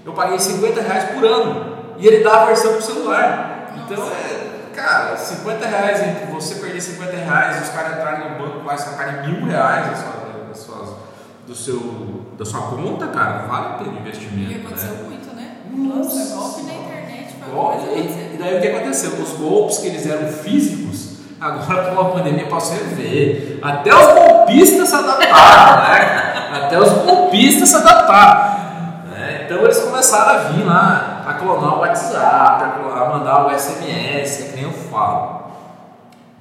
[0.05, 3.75] eu paguei 50 reais por ano e ele dá a versão para o celular.
[3.77, 4.40] Então é
[4.81, 8.75] cara, 50 reais entre você perder 50 reais e os caras entrarem no banco lá
[8.75, 10.99] e sacarem mil reais da sua, da sua,
[11.47, 14.53] do seu, da sua conta, cara, vale a pena investimento.
[14.53, 15.03] E aconteceu né?
[15.05, 15.57] muito, né?
[15.73, 19.13] Nossa, golpe na internet foi golpe, e, e daí o que aconteceu?
[19.13, 24.13] Os golpes que eles eram físicos Agora com a pandemia para você ver, até os
[24.13, 26.33] golpistas se adaptaram, né?
[26.53, 29.09] Até os golpistas se adaptaram.
[29.09, 29.45] Né?
[29.47, 34.49] Então eles começaram a vir lá, a clonar o WhatsApp, a mandar o SMS, é
[34.51, 35.41] que nem eu falo.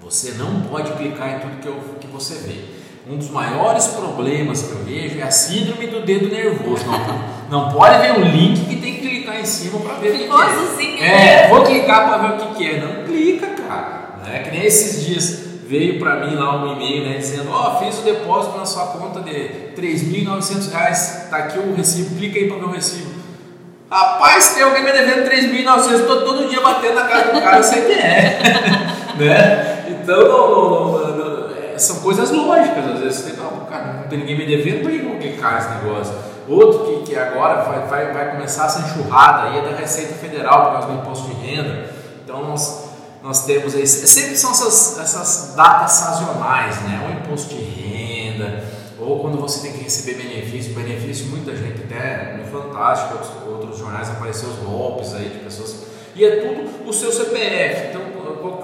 [0.01, 4.61] Você não pode clicar em tudo que, eu, que você vê um dos maiores problemas
[4.61, 6.85] que eu vejo é a síndrome do dedo nervoso.
[6.85, 10.77] Não, não pode ver um link que tem que clicar em cima para ver o
[10.77, 11.45] que, é.
[11.45, 12.79] É, vou clicar para ver o que, que é.
[12.79, 14.19] Não clica, cara.
[14.23, 14.43] Né?
[14.43, 17.97] Que nem esses dias veio para mim lá um e-mail né, dizendo: Ó, oh, fiz
[17.99, 22.57] o depósito na sua conta de R$ 3.900, tá aqui o recibo, clica aí para
[22.57, 23.18] ver o recibo.
[23.89, 27.63] Rapaz, tem alguém me devendo 3.900, estou todo dia batendo na casa do cara, eu
[27.63, 28.39] sei quem é.
[29.17, 29.86] né?
[29.89, 34.19] Então, não, não, não, são coisas lógicas, às vezes você tem, não, cara, não tem
[34.19, 36.13] ninguém me devendo, por que vou clicar esse negócio?
[36.47, 40.65] Outro que, que agora vai, vai, vai começar essa enxurrada aí é da Receita Federal
[40.65, 41.89] por causa do imposto de renda.
[42.23, 42.89] Então nós,
[43.23, 47.08] nós temos aí, sempre são essas, essas datas sazonais, né?
[47.08, 48.63] O imposto de renda,
[49.01, 53.77] ou quando você tem que receber benefício, benefício, muita gente até no Fantástico, outros, outros
[53.77, 55.85] jornais apareceu os golpes aí de pessoas,
[56.15, 57.89] e é tudo o seu CPF.
[57.89, 58.01] Então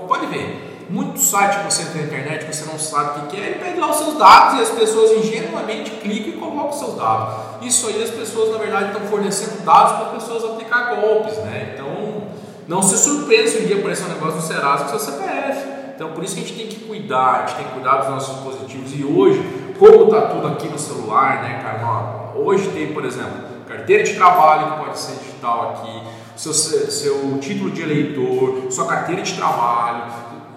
[0.08, 3.40] pode ver, muito site que você entra na internet que você não sabe o que
[3.40, 6.76] é, ele pega lá os seus dados e as pessoas ingenuamente clicam e colocam os
[6.78, 7.66] seus dados.
[7.66, 11.74] Isso aí as pessoas na verdade estão fornecendo dados para as pessoas aplicar golpes, né?
[11.74, 12.24] Então
[12.68, 15.76] não se surpreenda se um dia aparecer um negócio no Serasa com seu CPF.
[15.96, 18.10] Então por isso que a gente tem que cuidar, a gente tem que cuidar dos
[18.10, 22.34] nossos dispositivos e hoje, como está tudo aqui no celular, né, cara?
[22.36, 26.04] Hoje tem, por exemplo, carteira de trabalho que pode ser digital aqui,
[26.36, 30.04] seu, seu título de eleitor, sua carteira de trabalho,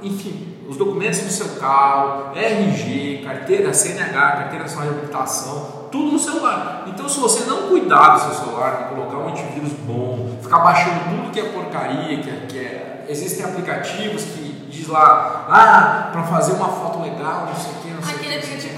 [0.02, 6.18] enfim, os documentos do seu carro, RG, carteira CNH, carteira nacional de habilitação, tudo no
[6.18, 6.84] celular.
[6.86, 11.30] Então, se você não cuidar do seu celular, colocar um antivírus bom, ficar baixando tudo
[11.32, 16.52] que é porcaria, que é, que é existem aplicativos que diz lá, ah, para fazer
[16.52, 18.68] uma foto legal, não sei o que, não sei fazer você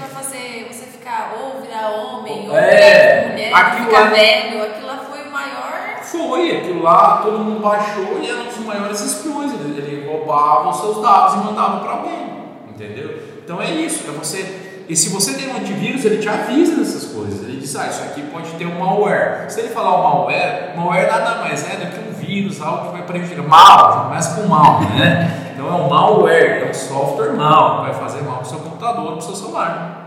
[1.11, 5.31] ficar ou virar homem, ou é, virar mulher, ficar lá, velho, aquilo lá foi o
[5.31, 5.99] maior.
[6.01, 9.51] Foi, aquilo lá todo mundo baixou e era um dos maiores espiões.
[9.53, 12.27] Ele, roubava os seus dados e mandava para alguém,
[12.69, 13.21] entendeu?
[13.43, 14.83] Então é isso, é você.
[14.89, 17.43] E se você tem um antivírus, ele te avisa dessas coisas.
[17.43, 19.45] Ele diz, ah, isso aqui pode ter um malware.
[19.49, 22.97] Se ele falar o malware, malware nada mais é do que um vírus, algo que
[22.97, 23.47] vai prejudicar.
[23.47, 25.53] Mal, já começa com mal, né?
[25.53, 29.07] Então é um malware, é um software mal, vai fazer mal para o seu computador,
[29.07, 30.00] para o seu celular.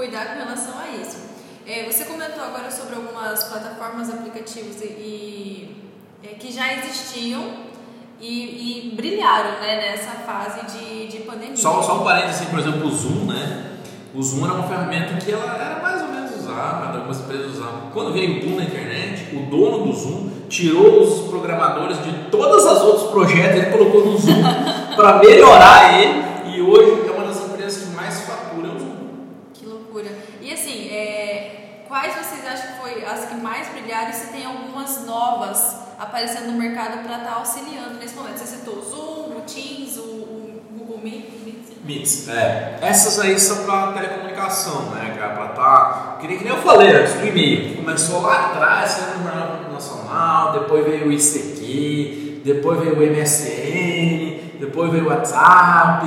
[0.00, 1.18] Cuidar com relação a isso.
[1.66, 5.76] É, você comentou agora sobre algumas plataformas, aplicativos e, e
[6.24, 7.68] é, que já existiam
[8.18, 11.54] e, e brilharam né, nessa fase de, de pandemia.
[11.54, 13.76] Só, só um parênteses, assim, por exemplo, o Zoom, né?
[14.14, 17.90] O Zoom era uma ferramenta que ela era mais ou menos usada, algumas empresas usavam.
[17.92, 22.64] Quando veio o boom na internet, o dono do Zoom tirou os programadores de todos
[22.64, 24.42] os outros projetos e colocou no Zoom
[24.96, 29.00] para melhorar ele e hoje é uma das empresas que mais fatura o Zoom.
[29.54, 30.08] Que loucura.
[30.40, 33.28] E assim, é, quais vocês acham que foi as
[34.12, 38.38] se tem algumas novas aparecendo no mercado para estar tá auxiliando nesse momento.
[38.38, 41.40] Você citou o Zoom, o Teams, o, o Google Meet.
[41.84, 42.78] Meets, é.
[42.80, 45.14] Essas aí são para telecomunicação, né?
[45.18, 46.16] Para tá.
[46.20, 47.76] Que nem, que nem eu falei o e-mail.
[47.76, 54.58] Começou lá atrás, saiu no Jornal Nacional, depois veio o ICQ, depois veio o MSN,
[54.60, 56.06] depois veio o WhatsApp.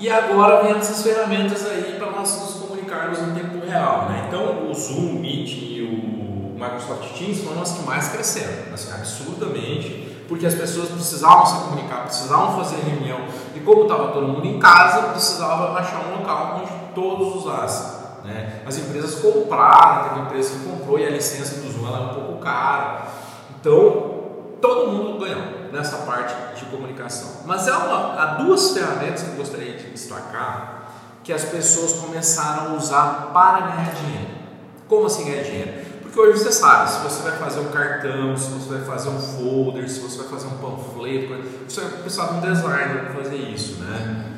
[0.00, 4.24] E agora vem essas ferramentas aí para nós nos comunicarmos em tempo real, né?
[4.26, 6.23] Então o Zoom, o Meet e o
[6.54, 12.04] Microsoft Teams foram as que mais cresceram, assim, absurdamente, porque as pessoas precisavam se comunicar,
[12.04, 13.20] precisavam fazer reunião,
[13.54, 18.04] e como estava todo mundo em casa, precisava achar um local onde todos usassem.
[18.24, 18.62] Né?
[18.66, 22.38] As empresas compraram, teve empresa que comprou e a licença do Zoom era um pouco
[22.38, 23.08] cara.
[23.60, 24.14] Então,
[24.62, 27.42] todo mundo ganhou nessa parte de comunicação.
[27.44, 30.84] Mas há, uma, há duas ferramentas que eu gostaria de destacar
[31.22, 34.28] que as pessoas começaram a usar para ganhar dinheiro.
[34.88, 35.84] Como assim ganhar dinheiro?
[36.14, 39.18] Porque hoje você sabe, se você vai fazer um cartão, se você vai fazer um
[39.18, 41.34] folder, se você vai fazer um panfleto,
[41.68, 44.32] você vai precisar de um designer para fazer isso, né?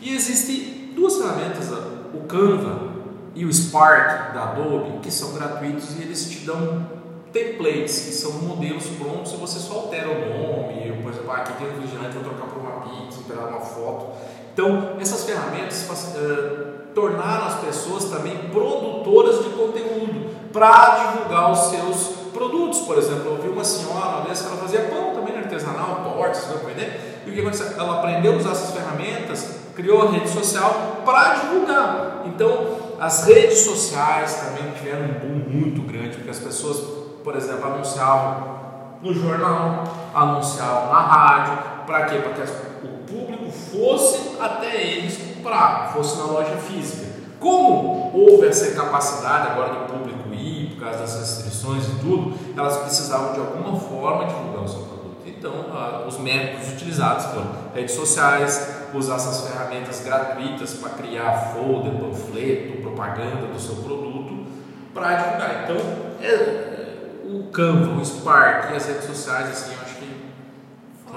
[0.00, 1.70] E existem duas ferramentas,
[2.14, 2.92] o Canva
[3.34, 6.86] e o Spark da Adobe, que são gratuitos e eles te dão
[7.30, 11.52] templates, que são modelos prontos e você só altera o nome, por exemplo, ah, aqui
[11.62, 14.16] tem um vigilante, vou trocar por uma pizza, pegar uma foto.
[14.54, 22.18] Então, essas ferramentas uh, tornaram as pessoas também produtoras de conteúdo para divulgar os seus
[22.32, 22.80] produtos.
[22.80, 26.38] Por exemplo, eu vi uma senhora uma vez que ela fazia pão também artesanal, tortas,
[26.38, 27.22] você vai aprender?
[27.26, 27.66] E o que aconteceu?
[27.78, 32.22] Ela aprendeu a usar essas ferramentas, criou a rede social para divulgar.
[32.26, 36.78] Então, as redes sociais também tiveram um boom muito grande, porque as pessoas,
[37.22, 38.58] por exemplo, anunciavam
[39.02, 39.84] no jornal,
[40.14, 42.16] anunciavam na rádio, para quê?
[42.16, 45.16] Para que o público fosse até eles
[45.48, 47.07] comprar, fosse na loja física.
[47.38, 52.78] Como houve essa capacidade agora do público ir, por causa das restrições e tudo, elas
[52.78, 54.98] precisavam de alguma forma divulgar o seu produto.
[55.26, 55.52] Então,
[56.06, 63.46] os métodos utilizados foram redes sociais, usar essas ferramentas gratuitas para criar folder, panfleto, propaganda
[63.52, 64.46] do seu produto
[64.92, 65.64] para divulgar.
[65.64, 65.76] Então,
[66.20, 66.88] é,
[67.24, 69.77] o Canva, o Spark e as redes sociais, assim,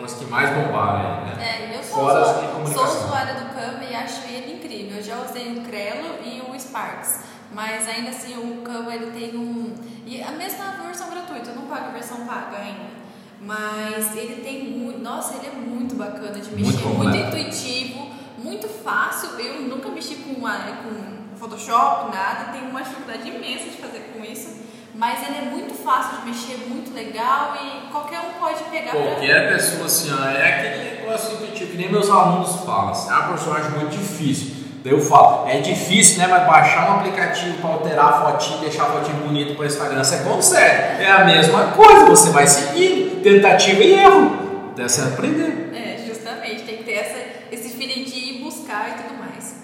[0.02, 1.26] foram as que mais bombaram.
[1.26, 1.70] Né?
[1.72, 2.26] É, eu sou, Fora
[2.74, 4.98] sou usuária do Canva e acho ele incrível.
[4.98, 7.22] Eu já usei o Trello e o Sparks.
[7.54, 9.76] Mas ainda assim o Canva ele tem um.
[10.06, 13.02] E a mesma versão gratuita, eu não pago a versão paga ainda.
[13.40, 15.00] Mas ele tem muito.
[15.00, 17.28] Nossa, ele é muito bacana de mexer, muito, muito né?
[17.28, 19.30] intuitivo, muito fácil.
[19.40, 24.24] Eu nunca mexi com, uma, com Photoshop, nada, tenho uma dificuldade imensa de fazer com
[24.24, 24.62] isso.
[24.94, 28.92] Mas ele é muito fácil de mexer, muito legal e qualquer um pode pegar.
[28.92, 29.58] Qualquer pra...
[29.58, 32.90] pessoa assim, ó, é aquele negócio intuitivo que nem meus alunos falam.
[32.90, 34.62] Assim, é uma personagem muito difícil.
[34.84, 36.28] Daí eu falo, é difícil, né?
[36.28, 40.04] Mas baixar um aplicativo para alterar a fotinha, deixar a fotinha bonita para o Instagram,
[40.04, 41.04] você consegue.
[41.04, 44.72] É a mesma coisa, você vai seguindo, tentativa e erro.
[44.72, 45.70] Até você aprender.
[45.74, 47.20] É, justamente, tem que ter essa,
[47.52, 49.56] esse feeling de ir buscar e tudo mais.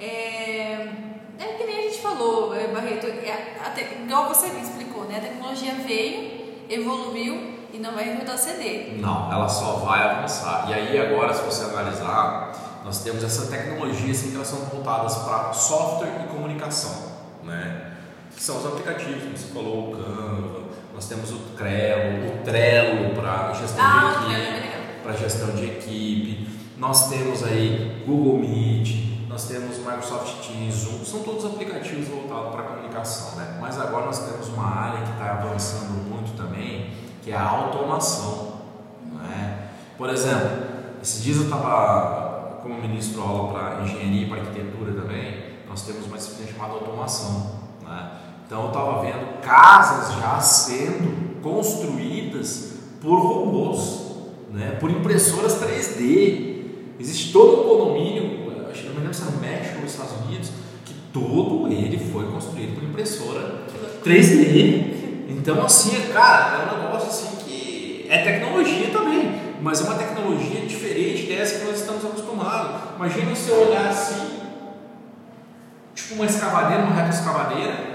[0.00, 0.88] É,
[1.38, 3.06] é que nem a gente falou, é, Barreto,
[3.80, 5.18] é, até, igual você me explicou, né?
[5.18, 8.94] A tecnologia veio, evoluiu e não vai retroceder.
[8.98, 10.66] Não, ela só vai avançar.
[10.68, 15.16] E aí agora, se você analisar nós temos essa tecnologia assim, que elas são voltadas
[15.16, 17.92] para software e comunicação, né?
[18.36, 23.14] que são os aplicativos, como você falou, o Canva, nós temos o Trello, o Trello
[23.14, 24.68] para gestão ah, de equipe,
[25.02, 31.24] para gestão de equipe, nós temos aí Google Meet, nós temos Microsoft Teams, Zoom, são
[31.24, 33.58] todos aplicativos voltados para comunicação, né?
[33.60, 38.60] Mas agora nós temos uma área que está avançando muito também, que é a automação,
[39.12, 39.70] né?
[39.98, 40.68] Por exemplo,
[41.02, 46.06] esses dias eu estava como ministro aula para engenharia e para arquitetura também, nós temos
[46.06, 47.58] uma disciplina chamada automação.
[47.82, 48.10] Né?
[48.46, 54.00] Então eu estava vendo casas já sendo construídas por robôs,
[54.52, 54.76] né?
[54.78, 56.54] por impressoras 3D.
[57.00, 58.43] Existe todo um condomínio,
[58.94, 60.50] não me lembro se era México ou nos Estados Unidos,
[60.84, 63.64] que todo ele foi construído por impressora
[64.04, 65.28] 3D.
[65.28, 70.60] Então assim, cara, é um negócio assim que é tecnologia também mas é uma tecnologia
[70.60, 72.82] diferente dessa que nós estamos acostumados.
[72.96, 74.40] Imagina você olhar assim,
[75.94, 77.94] tipo uma escavadeira, uma reta escavadeira,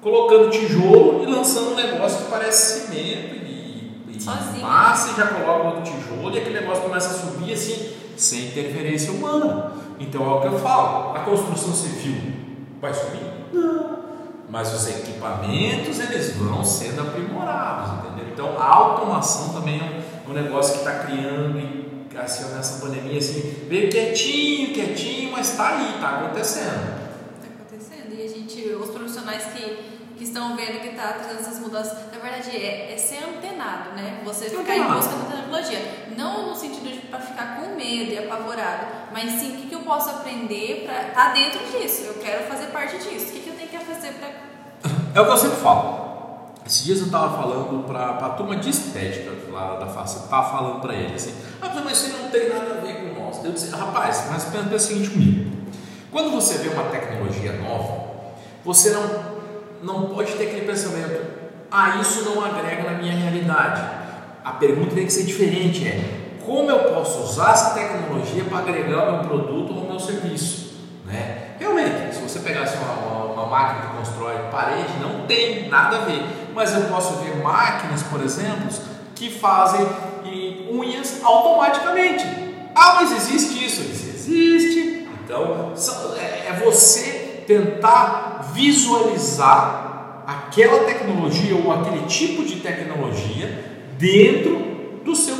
[0.00, 5.64] colocando tijolo e lançando um negócio que parece cimento e, e massa e já coloca
[5.64, 9.72] outro tijolo e aquele negócio começa a subir assim, sem interferência humana.
[9.98, 12.32] Então é o que eu falo, a construção civil
[12.80, 13.20] vai subir?
[13.52, 13.98] Não.
[14.48, 18.32] Mas os equipamentos eles vão sendo aprimorados, entendeu?
[18.32, 23.18] Então a automação também é um um negócio que está criando e assim, nessa pandemia
[23.18, 26.98] assim, veio quietinho, quietinho, mas está aí, está acontecendo.
[27.36, 28.12] Está acontecendo.
[28.12, 29.76] E a gente, os profissionais que,
[30.16, 34.20] que estão vendo que está trazendo essas mudanças, na verdade é, é ser antenado, né?
[34.24, 36.06] Você ficar em busca da tecnologia.
[36.16, 39.74] Não no sentido de para ficar com medo e apavorado, mas sim o que, que
[39.74, 42.02] eu posso aprender para estar tá dentro disso.
[42.02, 43.28] Eu quero fazer parte disso.
[43.28, 44.28] O que, que eu tenho que fazer para.
[45.14, 46.08] É o que eu sempre falo.
[46.66, 50.80] Esses dias eu estava falando para a turma de estética lá da face, estava falando
[50.82, 53.42] para ele assim, ah, mas isso não tem nada a ver com nós.
[53.42, 55.50] Eu disse, rapaz, mas pensa o seguinte comigo,
[56.12, 58.08] quando você vê uma tecnologia nova,
[58.62, 59.02] você não,
[59.82, 61.37] não pode ter aquele pensamento,
[61.70, 63.82] ah, isso não agrega na minha realidade.
[64.44, 69.08] A pergunta tem que ser diferente, é como eu posso usar essa tecnologia para agregar
[69.08, 70.78] o meu produto ou o meu serviço?
[71.04, 71.50] Né?
[71.58, 76.00] Realmente, se você pegasse uma, uma, uma máquina que constrói parede, não tem nada a
[76.00, 78.68] ver mas eu posso ver máquinas, por exemplo,
[79.14, 79.86] que fazem
[80.68, 82.26] unhas automaticamente.
[82.74, 83.82] Ah, mas existe isso?
[83.82, 85.08] Isso existe.
[85.24, 85.72] Então,
[86.18, 89.87] é, é você tentar visualizar
[90.28, 93.64] aquela tecnologia ou aquele tipo de tecnologia
[93.96, 95.36] dentro do seu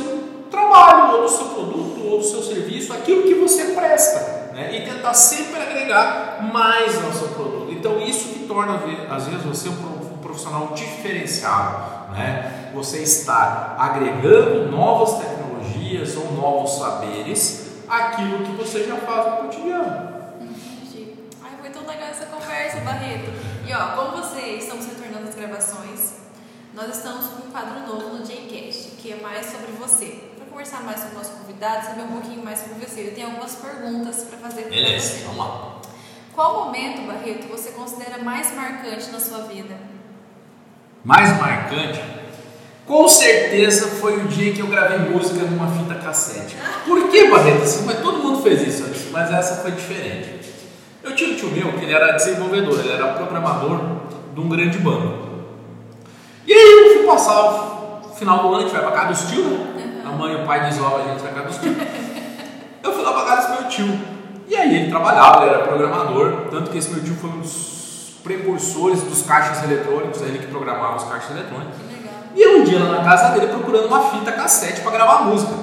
[0.49, 4.75] trabalho, ou do seu produto, ou do seu serviço, aquilo que você presta, né?
[4.75, 7.71] e tentar sempre agregar mais ao seu produto.
[7.71, 12.71] Então, isso que torna, às vezes, você um profissional diferenciado, né?
[12.73, 20.09] Você está agregando novas tecnologias ou novos saberes àquilo que você já faz no cotidiano.
[20.41, 21.13] Entendi.
[21.43, 23.31] Ai, foi tão legal essa conversa, Barreto.
[23.69, 24.81] E ó, como vocês estão
[25.49, 26.13] gravações,
[26.75, 30.29] nós estamos com um quadro novo no JCast, que é mais sobre você.
[30.37, 33.27] Para conversar mais com o nosso convidado, saber um pouquinho mais sobre você, eu tenho
[33.27, 35.23] algumas perguntas para fazer para você.
[35.25, 35.81] vamos lá.
[36.33, 39.75] Qual momento, Barreto, você considera mais marcante na sua vida?
[41.03, 42.01] mais marcante,
[42.85, 46.57] Com certeza foi o dia que eu gravei música numa fita cassete.
[46.85, 47.63] Por que, Barreto?
[47.63, 50.39] Assim, mas todo mundo fez isso antes, mas essa foi diferente.
[51.01, 53.79] Eu tinha um tio meu que ele era desenvolvedor, ele era programador
[54.33, 55.28] de um grande banco.
[56.49, 59.31] E aí eu fui passar o final do ano, a gente vai pra casa dos
[59.31, 60.01] tios, né?
[60.03, 61.77] A mãe e o pai desovam a gente pra casa dos tios.
[62.81, 63.99] Eu fui lá pra casa do meu tio.
[64.47, 68.15] E aí ele trabalhava, ele era programador, tanto que esse meu tio foi um dos
[68.23, 71.75] precursores dos caixas eletrônicos, ele que programava os caixas eletrônicos.
[72.35, 75.53] E eu um dia lá na casa dele procurando uma fita cassete para gravar música.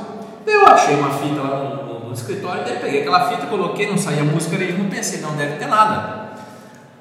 [0.46, 3.98] Eu achei uma fita lá no, no, no escritório, daí peguei aquela fita, coloquei, não
[3.98, 6.25] saía música e não pensei, não deve ter nada.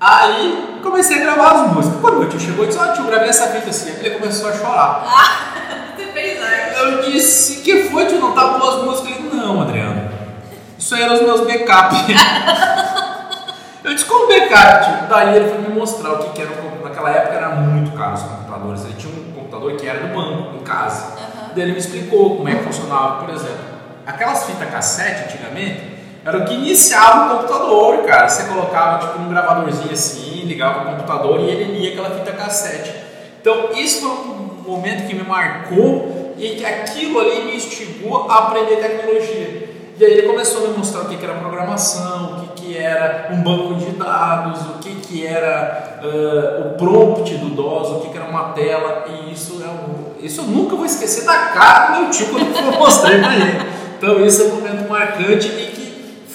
[0.08, 2.00] Aí comecei a gravar as músicas.
[2.00, 4.52] Quando meu tio chegou e disse, ó oh, tio, gravei essa fita assim, ele começou
[4.52, 5.04] a chorar.
[5.04, 6.80] Ah, você fez arte.
[6.80, 9.18] Eu disse, que foi, tio, não tá boas músicas?
[9.18, 10.08] Ele, não, Adriano,
[10.78, 11.96] isso aí eram os meus backup.
[13.84, 15.08] eu disse, como backup, tio?
[15.10, 16.76] Daí ele foi me mostrar o que, que era o computador.
[16.86, 20.56] Naquela época era muito caro os computadores, ele tinha um computador que era do banco,
[20.56, 21.16] em casa.
[21.18, 21.50] Uhum.
[21.56, 23.74] Daí ele me explicou como é que funcionava, por exemplo.
[24.06, 25.95] Aquelas fitas cassete antigamente
[26.26, 28.28] era o que iniciava o computador, cara.
[28.28, 32.92] Você colocava tipo um gravadorzinho assim, ligava o computador e ele lia aquela fita cassete.
[33.40, 38.40] Então isso foi um momento que me marcou e que aquilo ali me instigou a
[38.40, 39.66] aprender tecnologia.
[39.98, 43.30] E aí ele começou a me mostrar o que, era programação, o que, que era
[43.32, 48.10] um banco de dados, o que, que era uh, o prompt do DOS, o que,
[48.10, 51.94] que era uma tela, e isso é um, isso eu nunca vou esquecer da cara
[51.94, 53.76] do meu tio quando eu mostrei para ele.
[53.98, 55.75] Então isso é um momento marcante e que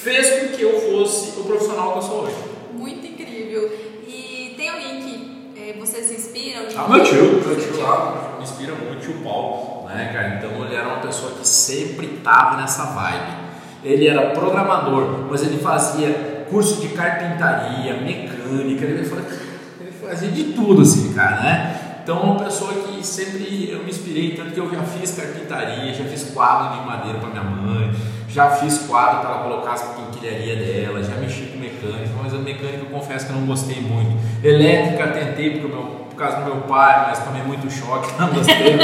[0.03, 2.35] fez com que eu fosse o profissional que eu sou hoje.
[2.73, 3.71] Muito incrível.
[4.07, 6.67] E tem alguém que é, você se inspira?
[6.75, 10.35] Ah, meu tio, meu tio lá me inspira muito, tio Paulo, né, cara?
[10.35, 13.41] Então ele era uma pessoa que sempre estava nessa vibe
[13.83, 19.39] ele era programador, mas ele fazia curso de carpintaria, mecânica, ele fazia,
[19.79, 21.80] ele fazia de tudo assim, cara, né?
[22.03, 26.03] Então, uma pessoa que sempre eu me inspirei, tanto que eu já fiz carpintaria, já
[26.05, 27.91] fiz quadro de madeira para minha mãe,
[28.27, 32.37] já fiz quadro para ela colocar as quinquilharia dela, já mexi com mecânica, mas a
[32.37, 34.17] mecânica eu confesso que eu não gostei muito.
[34.43, 38.77] Elétrica tentei porque meu, por causa do meu pai, mas tomei muito choque, não gostei.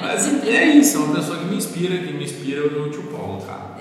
[0.00, 2.90] mas é isso, é uma pessoa que me inspira, que me inspira é o meu
[2.90, 3.74] tio Paulo, cara.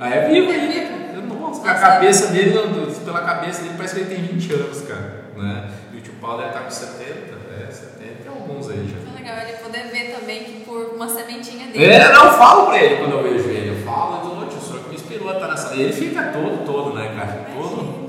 [0.00, 0.98] Ah, é vivo ainda.
[1.40, 2.52] Nossa, a cabeça dele,
[3.04, 5.24] pela cabeça dele, parece que ele tem 20 anos, cara.
[5.34, 5.70] Né?
[5.94, 9.10] E o tio Paulo deve estar com 70, é, 70 e alguns aí já.
[9.10, 11.84] É legal ele poder ver também que por uma sementinha dele.
[11.84, 13.78] É, não, eu falo pra ele quando eu vejo ele.
[13.78, 15.74] Eu falo, eu digo, tio, senhor que me inspirou a estar nessa.
[15.74, 17.46] Ele fica todo, todo, né, cara?
[17.54, 18.08] Todo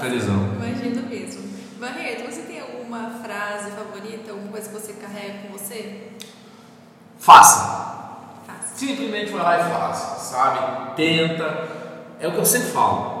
[0.00, 0.48] felizão.
[0.56, 1.50] Imagino mesmo.
[1.78, 6.08] Barreto, você tem alguma frase favorita, alguma coisa que você carrega com você?
[7.18, 7.80] Faça.
[8.74, 10.94] Simplesmente vai lá e faz, sabe?
[10.96, 11.68] Tenta.
[12.18, 13.20] É o que eu sempre falo.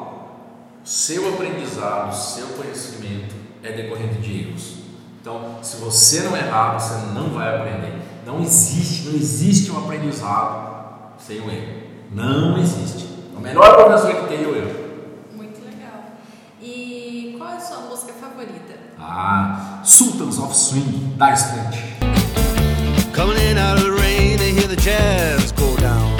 [0.82, 4.79] Seu aprendizado, seu conhecimento é decorrente de erros.
[5.20, 7.92] Então, se você não errar, você não vai aprender.
[8.24, 11.82] Não existe, não existe um aprendizado sem o erro.
[12.10, 13.06] Não existe.
[13.36, 14.74] O melhor professor que tem é o erro.
[15.36, 16.04] Muito legal.
[16.62, 18.78] E qual é a sua música favorita?
[18.98, 21.78] Ah, Sultans of Swing, da Strange.
[23.12, 26.16] Coming in out of the rain, they hear the jazz go down.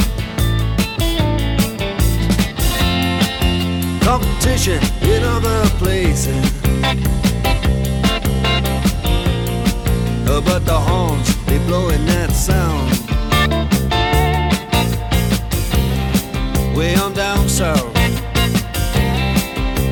[4.05, 6.61] Competition in other places.
[10.45, 12.91] But the horns, they blowing that sound.
[16.77, 17.95] Way on down south.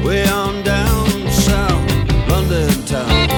[0.05, 2.29] Way on down south.
[2.29, 3.29] London town.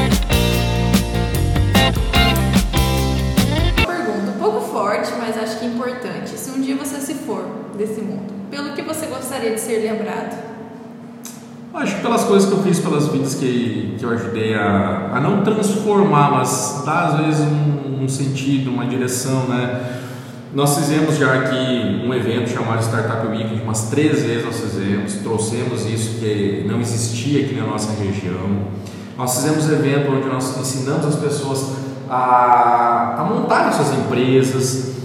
[7.81, 8.33] desse mundo?
[8.51, 10.50] Pelo que você gostaria de ser lembrado?
[11.73, 15.21] Acho que pelas coisas que eu fiz, pelas vidas que, que eu ajudei a, a
[15.21, 19.99] não transformar, mas dar às vezes um, um sentido, uma direção, né?
[20.53, 25.87] Nós fizemos já aqui um evento chamado Startup Week, umas três vezes nós fizemos, trouxemos
[25.87, 28.67] isso que não existia aqui na nossa região.
[29.17, 31.77] Nós fizemos evento onde nós ensinamos as pessoas
[32.09, 34.97] a, a montarem suas empresas,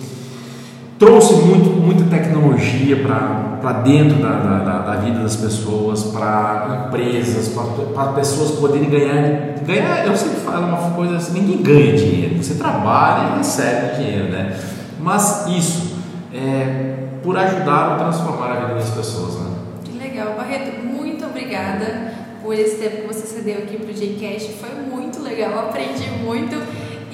[0.98, 3.45] trouxe muito, muita tecnologia para
[3.84, 7.54] dentro da, da, da, vida das pessoas, para empresas,
[7.94, 9.56] para pessoas poderem ganhar.
[9.66, 14.32] ganhar Eu sempre falo uma coisa assim: ninguém ganha dinheiro, você trabalha e recebe dinheiro,
[14.32, 14.58] né?
[15.00, 15.96] Mas isso
[16.34, 19.36] é por ajudar a transformar a vida das pessoas.
[19.36, 19.56] Né?
[19.84, 24.54] Que legal, Barreto, muito obrigada por esse tempo que você cedeu aqui para o Jcast,
[24.54, 26.56] foi muito legal, aprendi muito.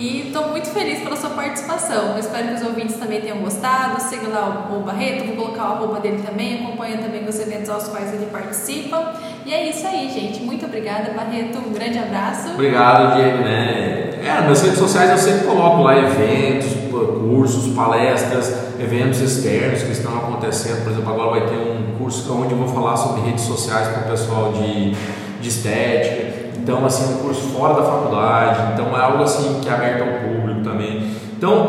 [0.02, 2.14] E estou muito feliz pela sua participação.
[2.14, 4.02] Eu espero que os ouvintes também tenham gostado.
[4.02, 6.66] Siga lá o, Barreto, vou colocar o arroba dele também.
[6.66, 9.14] Acompanha também os eventos aos quais ele participa.
[9.46, 10.42] E é isso aí, gente.
[10.42, 11.60] Muito obrigada, Barreto.
[11.60, 12.50] Um grande abraço.
[12.50, 13.44] Obrigado, Diego.
[13.44, 14.10] Né?
[14.26, 20.18] É, nas redes sociais eu sempre coloco lá eventos, cursos, palestras, eventos externos que estão
[20.18, 20.84] acontecendo.
[20.84, 24.02] Por exemplo, agora vai ter um curso onde eu vou falar sobre redes sociais para
[24.02, 24.96] o pessoal de,
[25.40, 26.41] de estética.
[26.62, 28.74] Então, assim, um curso fora da faculdade.
[28.74, 31.12] Então, é algo assim que é aberto ao público também.
[31.36, 31.66] Então,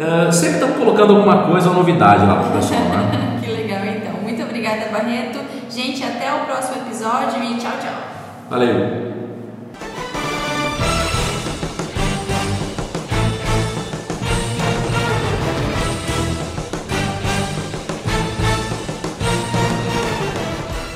[0.00, 2.80] uh, sempre estamos colocando alguma coisa, novidade lá para o pessoal.
[2.80, 3.40] Né?
[3.44, 4.14] que legal, então.
[4.22, 5.38] Muito obrigada, Barreto.
[5.68, 8.00] Gente, até o próximo episódio e tchau, tchau.
[8.48, 9.09] Valeu.